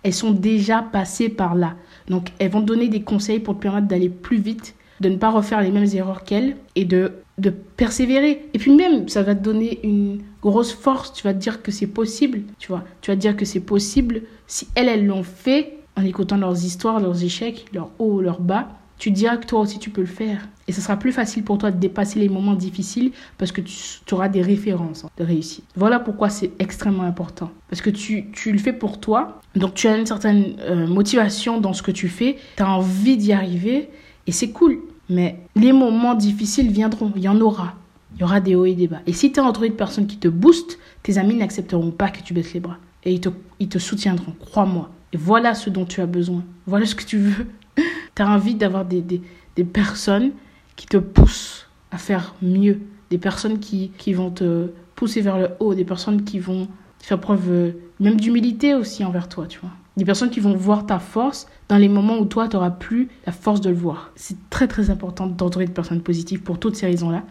Elles 0.02 0.14
sont 0.14 0.32
déjà 0.32 0.82
passées 0.82 1.28
par 1.28 1.54
là. 1.54 1.74
Donc 2.08 2.30
elles 2.38 2.50
vont 2.50 2.62
te 2.62 2.66
donner 2.66 2.88
des 2.88 3.02
conseils 3.02 3.38
pour 3.38 3.54
te 3.54 3.60
permettre 3.60 3.86
d'aller 3.86 4.08
plus 4.08 4.38
vite, 4.38 4.74
de 5.00 5.08
ne 5.08 5.16
pas 5.16 5.30
refaire 5.30 5.60
les 5.60 5.70
mêmes 5.70 5.88
erreurs 5.92 6.24
qu'elles 6.24 6.56
et 6.74 6.84
de, 6.84 7.12
de 7.38 7.50
persévérer. 7.50 8.48
Et 8.54 8.58
puis 8.58 8.74
même, 8.74 9.08
ça 9.08 9.22
va 9.22 9.34
te 9.34 9.42
donner 9.42 9.80
une 9.84 10.22
grosse 10.42 10.72
force. 10.72 11.12
Tu 11.12 11.22
vas 11.22 11.34
te 11.34 11.38
dire 11.38 11.62
que 11.62 11.70
c'est 11.70 11.86
possible. 11.86 12.42
Tu 12.58 12.68
vois, 12.68 12.84
tu 13.02 13.10
vas 13.10 13.16
te 13.16 13.20
dire 13.20 13.36
que 13.36 13.44
c'est 13.44 13.60
possible. 13.60 14.22
Si 14.46 14.66
elles, 14.74 14.88
elles 14.88 15.06
l'ont 15.06 15.22
fait, 15.22 15.79
en 15.96 16.04
écoutant 16.04 16.36
leurs 16.36 16.64
histoires, 16.64 17.00
leurs 17.00 17.22
échecs, 17.22 17.66
leurs 17.72 17.90
hauts, 17.98 18.20
leurs 18.20 18.40
bas, 18.40 18.68
tu 19.00 19.10
diras 19.10 19.38
que 19.38 19.46
toi 19.46 19.60
aussi 19.60 19.78
tu 19.78 19.90
peux 19.90 20.02
le 20.02 20.06
faire. 20.06 20.46
Et 20.68 20.72
ce 20.72 20.80
sera 20.80 20.96
plus 20.96 21.10
facile 21.10 21.42
pour 21.42 21.58
toi 21.58 21.70
de 21.70 21.78
dépasser 21.78 22.20
les 22.20 22.28
moments 22.28 22.54
difficiles 22.54 23.12
parce 23.38 23.50
que 23.50 23.62
tu, 23.62 23.74
auras 24.12 24.28
des 24.28 24.42
références 24.42 25.06
de 25.16 25.24
réussite. 25.24 25.64
Voilà 25.74 25.98
pourquoi 25.98 26.28
c'est 26.28 26.52
extrêmement 26.58 27.02
important. 27.02 27.50
Parce 27.70 27.80
que 27.80 27.90
tu, 27.90 28.30
tu, 28.32 28.52
le 28.52 28.58
fais 28.58 28.74
pour 28.74 29.00
toi, 29.00 29.40
donc 29.56 29.74
tu 29.74 29.88
as 29.88 29.96
une 29.96 30.06
certaine 30.06 30.56
euh, 30.60 30.86
motivation 30.86 31.60
dans 31.60 31.72
ce 31.72 31.82
que 31.82 31.90
tu 31.90 32.08
fais, 32.08 32.36
tu 32.56 32.62
as 32.62 32.70
envie 32.70 33.16
d'y 33.16 33.32
arriver 33.32 33.88
et 34.26 34.32
c'est 34.32 34.50
cool. 34.50 34.78
Mais 35.08 35.40
les 35.56 35.72
moments 35.72 36.14
difficiles 36.14 36.70
viendront, 36.70 37.10
il 37.16 37.22
y 37.22 37.28
en 37.28 37.40
aura. 37.40 37.74
Il 38.14 38.20
y 38.20 38.24
aura 38.24 38.40
des 38.40 38.54
hauts 38.54 38.66
et 38.66 38.74
des 38.74 38.86
bas. 38.86 39.00
Et 39.06 39.14
si 39.14 39.32
tu 39.32 39.40
es 39.40 39.42
entouré 39.42 39.70
de 39.70 39.74
personnes 39.74 40.06
qui 40.06 40.18
te 40.18 40.28
boostent, 40.28 40.78
tes 41.02 41.16
amis 41.16 41.34
n'accepteront 41.34 41.90
pas 41.90 42.10
que 42.10 42.22
tu 42.22 42.34
baisses 42.34 42.52
les 42.52 42.60
bras. 42.60 42.76
Et 43.04 43.12
ils 43.12 43.20
te, 43.20 43.30
ils 43.60 43.68
te 43.68 43.78
soutiendront, 43.78 44.34
crois-moi. 44.40 44.90
Et 45.12 45.16
voilà 45.16 45.54
ce 45.54 45.70
dont 45.70 45.84
tu 45.84 46.00
as 46.00 46.06
besoin. 46.06 46.44
Voilà 46.66 46.86
ce 46.86 46.94
que 46.94 47.04
tu 47.04 47.18
veux. 47.18 47.46
tu 48.14 48.22
as 48.22 48.28
envie 48.28 48.54
d'avoir 48.54 48.84
des, 48.84 49.02
des, 49.02 49.20
des, 49.56 49.64
personnes 49.64 50.32
qui 50.76 50.86
te 50.86 50.96
poussent 50.96 51.68
à 51.90 51.98
faire 51.98 52.34
mieux. 52.42 52.80
Des 53.10 53.18
personnes 53.18 53.58
qui, 53.58 53.90
qui 53.98 54.12
vont 54.12 54.30
te 54.30 54.70
pousser 54.94 55.20
vers 55.20 55.38
le 55.38 55.48
haut. 55.58 55.74
Des 55.74 55.84
personnes 55.84 56.24
qui 56.24 56.38
vont 56.38 56.68
faire 57.00 57.20
preuve 57.20 57.50
euh, 57.50 57.72
même 57.98 58.20
d'humilité 58.20 58.74
aussi 58.74 59.04
envers 59.04 59.28
toi, 59.28 59.46
tu 59.46 59.58
vois. 59.60 59.70
Des 59.96 60.04
personnes 60.04 60.30
qui 60.30 60.40
vont 60.40 60.54
voir 60.54 60.86
ta 60.86 60.98
force 60.98 61.46
dans 61.68 61.76
les 61.76 61.88
moments 61.88 62.18
où 62.18 62.24
toi, 62.24 62.48
tu 62.48 62.56
n'auras 62.56 62.70
plus 62.70 63.08
la 63.26 63.32
force 63.32 63.60
de 63.60 63.68
le 63.68 63.76
voir. 63.76 64.12
C'est 64.14 64.36
très 64.48 64.68
très 64.68 64.90
important 64.90 65.26
d'entourer 65.26 65.66
de 65.66 65.72
personnes 65.72 66.00
positives 66.00 66.42
pour 66.42 66.58
toutes 66.58 66.76
ces 66.76 66.86
raisons-là. 66.86 67.24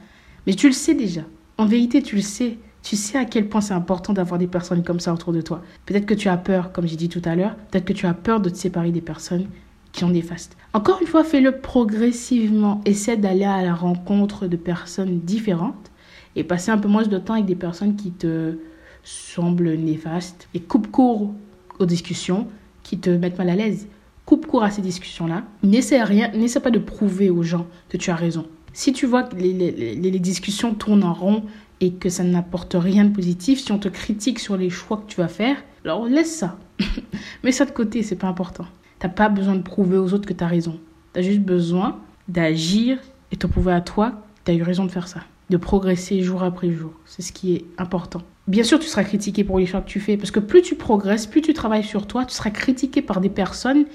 Mais 0.45 0.53
tu 0.53 0.67
le 0.67 0.73
sais 0.73 0.93
déjà. 0.93 1.21
En 1.57 1.65
vérité, 1.65 2.01
tu 2.01 2.15
le 2.15 2.21
sais. 2.21 2.57
Tu 2.89 2.95
sais 2.95 3.19
à 3.19 3.25
quel 3.25 3.47
point 3.47 3.61
c'est 3.61 3.75
important 3.75 4.13
d'avoir 4.13 4.39
des 4.39 4.47
personnes 4.47 4.81
comme 4.81 4.99
ça 4.99 5.13
autour 5.13 5.31
de 5.31 5.41
toi. 5.41 5.61
Peut-être 5.85 6.07
que 6.07 6.15
tu 6.15 6.27
as 6.27 6.37
peur, 6.37 6.71
comme 6.71 6.87
j'ai 6.87 6.95
dit 6.95 7.07
tout 7.07 7.21
à 7.23 7.35
l'heure, 7.35 7.55
peut-être 7.69 7.85
que 7.85 7.93
tu 7.93 8.07
as 8.07 8.15
peur 8.15 8.39
de 8.39 8.49
te 8.49 8.57
séparer 8.57 8.91
des 8.91 8.99
personnes 8.99 9.45
qui 9.91 10.05
ont 10.05 10.09
des 10.09 10.23
fastes. 10.23 10.57
Encore 10.73 10.99
une 10.99 11.05
fois, 11.05 11.23
fais-le 11.23 11.59
progressivement. 11.59 12.81
Essaie 12.85 13.15
d'aller 13.15 13.45
à 13.45 13.61
la 13.61 13.75
rencontre 13.75 14.47
de 14.47 14.57
personnes 14.57 15.19
différentes 15.19 15.91
et 16.35 16.43
passer 16.43 16.71
un 16.71 16.79
peu 16.79 16.87
moins 16.87 17.03
de 17.03 17.17
temps 17.19 17.33
avec 17.33 17.45
des 17.45 17.53
personnes 17.53 17.95
qui 17.95 18.09
te 18.09 18.57
semblent 19.03 19.75
néfastes 19.75 20.47
et 20.55 20.59
coupe 20.59 20.89
court 20.89 21.31
aux 21.77 21.85
discussions 21.85 22.47
qui 22.81 22.97
te 22.97 23.11
mettent 23.11 23.37
mal 23.37 23.51
à 23.51 23.55
l'aise. 23.55 23.87
Coupe 24.25 24.47
court 24.47 24.63
à 24.63 24.71
ces 24.71 24.81
discussions-là. 24.81 25.43
N'essaie 25.61 26.01
rien, 26.01 26.31
n'essaie 26.31 26.59
pas 26.59 26.71
de 26.71 26.79
prouver 26.79 27.29
aux 27.29 27.43
gens 27.43 27.67
que 27.87 27.97
tu 27.97 28.09
as 28.09 28.15
raison. 28.15 28.47
Si 28.73 28.93
tu 28.93 29.05
vois 29.05 29.21
que 29.21 29.35
les 29.35 30.19
discussions 30.19 30.73
tournent 30.73 31.03
en 31.03 31.13
rond 31.13 31.43
et 31.81 31.93
que 31.93 32.09
ça 32.09 32.23
n'apporte 32.23 32.75
rien 32.77 33.05
de 33.05 33.13
positif, 33.13 33.59
si 33.59 33.71
on 33.71 33.79
te 33.79 33.87
critique 33.87 34.39
sur 34.39 34.57
les 34.57 34.69
choix 34.69 34.97
que 34.97 35.11
tu 35.11 35.17
vas 35.17 35.27
faire, 35.27 35.57
alors 35.85 36.05
laisse 36.05 36.35
ça. 36.35 36.57
Mets 37.43 37.51
ça 37.51 37.65
de 37.65 37.71
côté, 37.71 38.03
c'est 38.03 38.15
pas 38.15 38.27
important. 38.27 38.65
T'as 38.99 39.09
pas 39.09 39.29
besoin 39.29 39.55
de 39.55 39.61
prouver 39.61 39.97
aux 39.97 40.13
autres 40.13 40.27
que 40.27 40.33
tu 40.33 40.43
as 40.43 40.47
raison. 40.47 40.79
Tu 41.13 41.19
as 41.19 41.23
juste 41.23 41.41
besoin 41.41 41.99
d'agir 42.27 42.99
et 43.31 43.37
te 43.37 43.47
prouver 43.47 43.71
à 43.71 43.81
toi 43.81 44.11
que 44.11 44.15
tu 44.45 44.51
as 44.51 44.55
eu 44.55 44.63
raison 44.63 44.85
de 44.85 44.91
faire 44.91 45.07
ça. 45.07 45.21
De 45.49 45.57
progresser 45.57 46.21
jour 46.21 46.43
après 46.43 46.71
jour. 46.71 46.91
C'est 47.05 47.21
ce 47.21 47.31
qui 47.31 47.55
est 47.55 47.65
important. 47.77 48.21
Bien 48.47 48.63
sûr, 48.63 48.79
tu 48.79 48.87
seras 48.87 49.03
critiqué 49.03 49.43
pour 49.43 49.59
les 49.59 49.65
choix 49.65 49.81
que 49.81 49.89
tu 49.89 49.99
fais, 49.99 50.17
parce 50.17 50.31
que 50.31 50.39
plus 50.39 50.61
tu 50.61 50.75
progresses, 50.75 51.27
plus 51.27 51.41
tu 51.41 51.53
travailles 51.53 51.83
sur 51.83 52.07
toi, 52.07 52.25
tu 52.25 52.33
seras 52.33 52.49
critiqué 52.49 53.01
par 53.01 53.21
des 53.21 53.29
personnes 53.29 53.85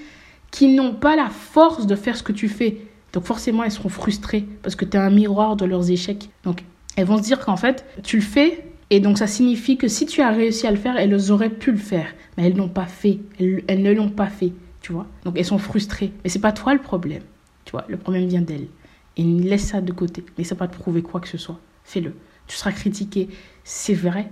qui 0.50 0.74
n'ont 0.74 0.94
pas 0.94 1.16
la 1.16 1.28
force 1.28 1.86
de 1.86 1.96
faire 1.96 2.16
ce 2.16 2.22
que 2.22 2.32
tu 2.32 2.48
fais. 2.48 2.78
Donc 3.12 3.24
forcément, 3.24 3.64
elles 3.64 3.72
seront 3.72 3.88
frustrées 3.88 4.46
parce 4.62 4.76
que 4.76 4.84
tu 4.84 4.96
es 4.96 5.00
un 5.00 5.10
miroir 5.10 5.56
de 5.56 5.64
leurs 5.64 5.90
échecs. 5.90 6.30
Donc 6.44 6.64
elles 6.96 7.06
vont 7.06 7.18
se 7.18 7.22
dire 7.22 7.40
qu'en 7.40 7.56
fait, 7.56 7.84
tu 8.02 8.16
le 8.16 8.22
fais 8.22 8.64
et 8.90 9.00
donc 9.00 9.18
ça 9.18 9.26
signifie 9.26 9.76
que 9.76 9.88
si 9.88 10.06
tu 10.06 10.20
as 10.20 10.30
réussi 10.30 10.66
à 10.66 10.70
le 10.70 10.76
faire, 10.76 10.96
elles 10.96 11.32
auraient 11.32 11.50
pu 11.50 11.72
le 11.72 11.78
faire, 11.78 12.06
mais 12.36 12.46
elles 12.46 12.56
n'ont 12.56 12.68
pas 12.68 12.86
fait, 12.86 13.18
elles, 13.40 13.82
ne 13.82 13.92
l'ont 13.92 14.10
pas 14.10 14.28
fait, 14.28 14.52
tu 14.80 14.92
vois. 14.92 15.06
Donc 15.24 15.36
elles 15.38 15.44
sont 15.44 15.58
frustrées, 15.58 16.12
mais 16.22 16.30
c'est 16.30 16.40
pas 16.40 16.52
toi 16.52 16.74
le 16.74 16.80
problème, 16.80 17.22
tu 17.64 17.72
vois. 17.72 17.84
Le 17.88 17.96
problème 17.96 18.26
vient 18.26 18.42
d'elles. 18.42 18.68
Et 19.16 19.22
laisse 19.22 19.68
ça 19.68 19.80
de 19.80 19.92
côté, 19.92 20.24
mais 20.36 20.44
ça 20.44 20.54
pas 20.54 20.68
te 20.68 20.76
prouver 20.76 21.02
quoi 21.02 21.20
que 21.20 21.28
ce 21.28 21.38
soit. 21.38 21.58
Fais-le. 21.84 22.14
Tu 22.46 22.56
seras 22.56 22.72
critiqué, 22.72 23.28
c'est 23.62 23.94
vrai, 23.94 24.28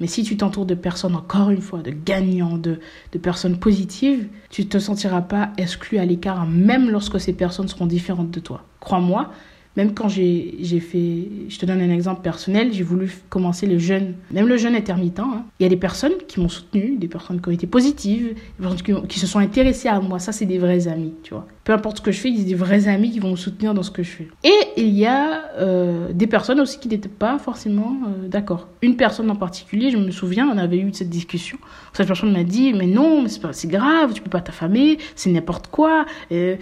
Mais 0.00 0.06
si 0.06 0.22
tu 0.22 0.36
t'entoures 0.38 0.64
de 0.64 0.74
personnes, 0.74 1.14
encore 1.14 1.50
une 1.50 1.60
fois, 1.60 1.80
de 1.80 1.90
gagnants, 1.90 2.56
de, 2.56 2.80
de 3.12 3.18
personnes 3.18 3.58
positives, 3.58 4.28
tu 4.48 4.62
ne 4.62 4.66
te 4.66 4.78
sentiras 4.78 5.20
pas 5.20 5.50
exclu 5.58 5.98
à 5.98 6.06
l'écart, 6.06 6.46
même 6.46 6.88
lorsque 6.88 7.20
ces 7.20 7.34
personnes 7.34 7.68
seront 7.68 7.84
différentes 7.84 8.30
de 8.30 8.40
toi. 8.40 8.64
Crois-moi, 8.80 9.30
même 9.76 9.94
quand 9.94 10.08
j'ai 10.08 10.80
fait, 10.80 11.28
je 11.48 11.58
te 11.58 11.64
donne 11.64 11.80
un 11.80 11.90
exemple 11.90 12.22
personnel, 12.22 12.72
j'ai 12.72 12.82
voulu 12.82 13.10
commencer 13.28 13.66
le 13.66 13.78
jeûne, 13.78 14.14
même 14.32 14.48
le 14.48 14.56
jeûne 14.56 14.74
intermittent. 14.74 15.20
Hein. 15.20 15.44
Il 15.58 15.62
y 15.62 15.66
a 15.66 15.68
des 15.68 15.76
personnes 15.76 16.14
qui 16.26 16.40
m'ont 16.40 16.48
soutenu, 16.48 16.96
des 16.96 17.08
personnes 17.08 17.40
qui 17.40 17.48
ont 17.48 17.52
été 17.52 17.66
positives, 17.66 18.34
des 18.58 18.66
personnes 18.66 19.06
qui, 19.06 19.18
se 19.18 19.26
sont 19.26 19.38
intéressées 19.38 19.88
à 19.88 20.00
moi. 20.00 20.18
Ça, 20.18 20.32
c'est 20.32 20.46
des 20.46 20.58
vrais 20.58 20.88
amis, 20.88 21.14
tu 21.22 21.34
vois. 21.34 21.46
Peu 21.70 21.74
importe 21.74 21.98
ce 21.98 22.02
que 22.02 22.10
je 22.10 22.18
fais, 22.18 22.30
il 22.30 22.36
y 22.36 22.42
a 22.42 22.44
des 22.44 22.56
vrais 22.56 22.88
amis 22.88 23.12
qui 23.12 23.20
vont 23.20 23.30
me 23.30 23.36
soutenir 23.36 23.74
dans 23.74 23.84
ce 23.84 23.92
que 23.92 24.02
je 24.02 24.10
fais. 24.10 24.28
Et 24.42 24.58
il 24.76 24.88
y 24.88 25.06
a 25.06 25.52
euh, 25.60 26.12
des 26.12 26.26
personnes 26.26 26.58
aussi 26.58 26.80
qui 26.80 26.88
n'étaient 26.88 27.08
pas 27.08 27.38
forcément 27.38 27.96
euh, 28.08 28.26
d'accord. 28.26 28.66
Une 28.82 28.96
personne 28.96 29.30
en 29.30 29.36
particulier, 29.36 29.92
je 29.92 29.96
me 29.96 30.10
souviens, 30.10 30.48
on 30.52 30.58
avait 30.58 30.78
eu 30.78 30.92
cette 30.92 31.10
discussion. 31.10 31.58
Cette 31.92 32.08
personne 32.08 32.32
m'a 32.32 32.42
dit, 32.42 32.72
mais 32.72 32.88
non, 32.88 33.24
c'est 33.52 33.68
grave, 33.68 34.14
tu 34.14 34.20
peux 34.20 34.30
pas 34.30 34.40
t'affamer, 34.40 34.98
c'est 35.14 35.30
n'importe 35.30 35.68
quoi. 35.68 36.06
Euh, 36.32 36.56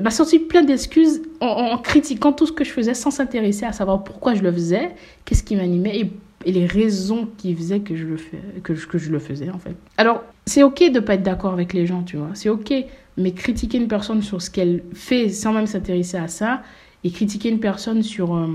m'a 0.00 0.10
sorti 0.10 0.38
plein 0.38 0.62
d'excuses 0.62 1.20
en, 1.42 1.76
critiquant 1.76 2.32
tout 2.32 2.46
ce 2.46 2.52
que 2.52 2.64
je 2.64 2.70
faisais 2.70 2.94
sans 2.94 3.10
s'intéresser 3.10 3.66
à 3.66 3.72
savoir 3.72 4.02
pourquoi 4.02 4.32
je 4.32 4.40
le 4.40 4.50
faisais, 4.50 4.94
qu'est-ce 5.26 5.42
qui 5.42 5.56
m'animait 5.56 5.98
et, 5.98 6.10
les 6.44 6.66
raisons 6.66 7.28
qui 7.36 7.54
faisaient 7.54 7.80
que 7.80 7.96
je 7.96 8.04
le, 8.04 8.16
fais, 8.16 8.38
que, 8.62 8.72
que 8.72 8.98
je 8.98 9.10
le 9.10 9.18
faisais 9.18 9.50
en 9.50 9.58
fait. 9.58 9.74
Alors, 9.96 10.22
c'est 10.46 10.62
ok 10.62 10.90
de 10.92 11.00
pas 11.00 11.14
être 11.14 11.22
d'accord 11.22 11.52
avec 11.52 11.72
les 11.72 11.86
gens, 11.86 12.02
tu 12.02 12.16
vois, 12.16 12.30
c'est 12.34 12.48
ok, 12.48 12.72
mais 13.16 13.32
critiquer 13.32 13.78
une 13.78 13.88
personne 13.88 14.22
sur 14.22 14.40
ce 14.40 14.50
qu'elle 14.50 14.82
fait 14.94 15.28
sans 15.28 15.52
même 15.52 15.66
s'intéresser 15.66 16.16
à 16.16 16.28
ça 16.28 16.62
et 17.04 17.10
critiquer 17.10 17.48
une 17.48 17.60
personne 17.60 18.02
sur 18.02 18.36
euh, 18.36 18.46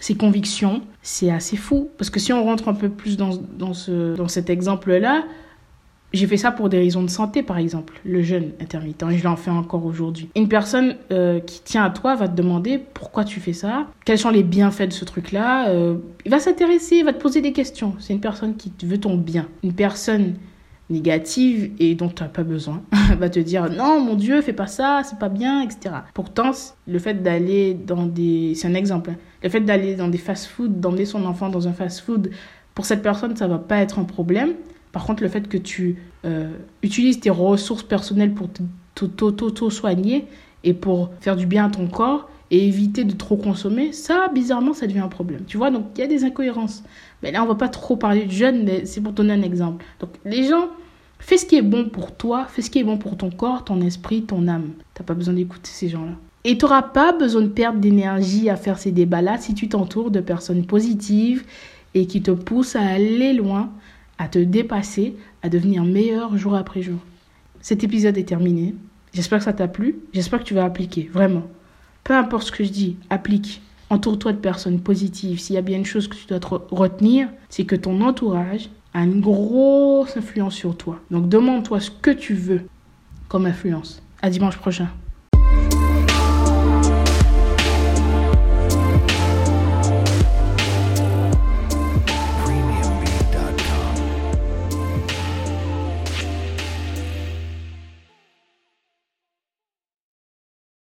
ses 0.00 0.14
convictions, 0.14 0.82
c'est 1.02 1.30
assez 1.30 1.56
fou. 1.56 1.88
Parce 1.98 2.10
que 2.10 2.20
si 2.20 2.32
on 2.32 2.44
rentre 2.44 2.68
un 2.68 2.74
peu 2.74 2.88
plus 2.88 3.16
dans, 3.16 3.30
dans, 3.58 3.74
ce, 3.74 4.16
dans 4.16 4.28
cet 4.28 4.50
exemple-là, 4.50 5.24
j'ai 6.16 6.26
fait 6.26 6.36
ça 6.36 6.50
pour 6.50 6.68
des 6.68 6.78
raisons 6.78 7.02
de 7.02 7.10
santé, 7.10 7.42
par 7.42 7.58
exemple, 7.58 8.00
le 8.04 8.22
jeûne 8.22 8.52
intermittent, 8.60 9.04
et 9.10 9.18
je 9.18 9.24
l'en 9.24 9.36
fais 9.36 9.50
encore 9.50 9.84
aujourd'hui. 9.84 10.28
Une 10.34 10.48
personne 10.48 10.96
euh, 11.12 11.40
qui 11.40 11.60
tient 11.62 11.84
à 11.84 11.90
toi 11.90 12.14
va 12.14 12.28
te 12.28 12.34
demander 12.34 12.78
pourquoi 12.78 13.24
tu 13.24 13.40
fais 13.40 13.52
ça, 13.52 13.86
quels 14.04 14.18
sont 14.18 14.30
les 14.30 14.42
bienfaits 14.42 14.88
de 14.88 14.92
ce 14.92 15.04
truc-là. 15.04 15.68
Euh, 15.68 15.96
il 16.24 16.30
va 16.30 16.38
s'intéresser, 16.38 16.96
il 16.96 17.04
va 17.04 17.12
te 17.12 17.20
poser 17.20 17.40
des 17.40 17.52
questions. 17.52 17.94
C'est 17.98 18.12
une 18.12 18.20
personne 18.20 18.56
qui 18.56 18.72
veut 18.84 18.98
ton 18.98 19.16
bien. 19.16 19.46
Une 19.62 19.72
personne 19.72 20.34
négative 20.88 21.72
et 21.78 21.94
dont 21.94 22.08
tu 22.08 22.22
n'as 22.22 22.28
pas 22.28 22.44
besoin 22.44 22.82
va 23.18 23.28
te 23.28 23.40
dire 23.40 23.68
non 23.70 24.00
mon 24.00 24.14
dieu 24.14 24.40
fais 24.40 24.52
pas 24.52 24.68
ça 24.68 25.02
c'est 25.04 25.18
pas 25.18 25.28
bien 25.28 25.62
etc 25.62 25.96
pourtant 26.14 26.52
le 26.86 26.98
fait 27.00 27.22
d'aller 27.22 27.74
dans 27.74 28.06
des 28.06 28.54
c'est 28.54 28.68
un 28.68 28.74
exemple 28.74 29.10
hein. 29.10 29.16
le 29.42 29.48
fait 29.48 29.60
d'aller 29.60 29.96
dans 29.96 30.06
des 30.06 30.18
fast-food 30.18 30.80
d'emmener 30.80 31.04
son 31.04 31.24
enfant 31.24 31.48
dans 31.48 31.66
un 31.66 31.72
fast-food 31.72 32.30
pour 32.74 32.86
cette 32.86 33.02
personne 33.02 33.34
ça 33.36 33.48
va 33.48 33.58
pas 33.58 33.78
être 33.78 33.98
un 33.98 34.04
problème 34.04 34.52
par 34.96 35.04
contre, 35.04 35.22
le 35.22 35.28
fait 35.28 35.46
que 35.46 35.58
tu 35.58 35.96
euh, 36.24 36.54
utilises 36.82 37.20
tes 37.20 37.28
ressources 37.28 37.82
personnelles 37.82 38.32
pour 38.32 38.48
t'auto-soigner 38.94 40.24
et 40.64 40.72
pour 40.72 41.10
faire 41.20 41.36
du 41.36 41.44
bien 41.44 41.66
à 41.66 41.68
ton 41.68 41.86
corps 41.86 42.30
et 42.50 42.66
éviter 42.66 43.04
de 43.04 43.12
trop 43.12 43.36
consommer, 43.36 43.92
ça, 43.92 44.28
bizarrement, 44.32 44.72
ça 44.72 44.86
devient 44.86 45.00
un 45.00 45.08
problème. 45.08 45.42
Tu 45.46 45.58
vois, 45.58 45.70
donc 45.70 45.84
il 45.96 46.00
y 46.00 46.02
a 46.02 46.06
des 46.06 46.24
incohérences. 46.24 46.82
Mais 47.22 47.30
là, 47.30 47.42
on 47.42 47.46
va 47.46 47.56
pas 47.56 47.68
trop 47.68 47.96
parler 47.96 48.24
de 48.24 48.30
jeunes, 48.30 48.64
mais 48.64 48.86
c'est 48.86 49.02
pour 49.02 49.12
donner 49.12 49.34
un 49.34 49.42
exemple. 49.42 49.84
Donc, 50.00 50.12
les 50.24 50.44
gens, 50.44 50.68
fais 51.18 51.36
ce 51.36 51.44
qui 51.44 51.56
est 51.56 51.62
bon 51.62 51.90
pour 51.90 52.16
toi, 52.16 52.46
fais 52.48 52.62
ce 52.62 52.70
qui 52.70 52.78
est 52.78 52.84
bon 52.84 52.96
pour 52.96 53.18
ton 53.18 53.28
corps, 53.28 53.64
ton 53.64 53.82
esprit, 53.82 54.22
ton 54.22 54.48
âme. 54.48 54.70
T'as 54.94 55.04
pas 55.04 55.12
besoin 55.12 55.34
d'écouter 55.34 55.68
ces 55.70 55.90
gens-là. 55.90 56.12
Et 56.44 56.56
tu 56.56 56.64
n'auras 56.64 56.80
pas 56.80 57.12
besoin 57.12 57.42
de 57.42 57.48
perdre 57.48 57.80
d'énergie 57.80 58.48
à 58.48 58.56
faire 58.56 58.78
ces 58.78 58.92
débats-là 58.92 59.36
si 59.36 59.52
tu 59.52 59.68
t'entoures 59.68 60.10
de 60.10 60.20
personnes 60.20 60.64
positives 60.64 61.44
et 61.92 62.06
qui 62.06 62.22
te 62.22 62.30
poussent 62.30 62.76
à 62.76 62.80
aller 62.80 63.34
loin 63.34 63.68
à 64.18 64.28
te 64.28 64.38
dépasser, 64.38 65.16
à 65.42 65.48
devenir 65.48 65.84
meilleur 65.84 66.36
jour 66.36 66.54
après 66.54 66.82
jour. 66.82 66.98
Cet 67.60 67.84
épisode 67.84 68.16
est 68.16 68.28
terminé. 68.28 68.74
J'espère 69.12 69.38
que 69.38 69.44
ça 69.44 69.52
t'a 69.52 69.68
plu. 69.68 69.96
J'espère 70.12 70.40
que 70.40 70.44
tu 70.44 70.54
vas 70.54 70.64
appliquer, 70.64 71.10
vraiment. 71.12 71.44
Peu 72.04 72.14
importe 72.14 72.44
ce 72.44 72.52
que 72.52 72.64
je 72.64 72.70
dis, 72.70 72.96
applique. 73.10 73.62
Entoure-toi 73.90 74.32
de 74.32 74.38
personnes 74.38 74.80
positives. 74.80 75.40
S'il 75.40 75.54
y 75.54 75.58
a 75.58 75.62
bien 75.62 75.78
une 75.78 75.84
chose 75.84 76.08
que 76.08 76.16
tu 76.16 76.26
dois 76.26 76.40
retenir, 76.70 77.28
c'est 77.48 77.64
que 77.64 77.76
ton 77.76 78.00
entourage 78.00 78.68
a 78.94 79.04
une 79.04 79.20
grosse 79.20 80.16
influence 80.16 80.54
sur 80.54 80.76
toi. 80.76 81.00
Donc 81.10 81.28
demande-toi 81.28 81.80
ce 81.80 81.90
que 81.90 82.10
tu 82.10 82.34
veux 82.34 82.62
comme 83.28 83.46
influence. 83.46 84.02
À 84.22 84.30
dimanche 84.30 84.56
prochain. 84.56 84.88